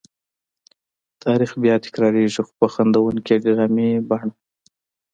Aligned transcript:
تاریخ 1.23 1.51
بیا 1.63 1.75
تکرارېږي 1.83 2.41
خو 2.45 2.51
په 2.59 2.67
خندوونکې 2.73 3.35
ډرامې 3.43 3.89
بڼه. 4.09 4.29